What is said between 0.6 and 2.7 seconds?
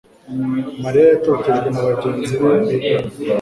Mariya yatotejwe na bagenzi be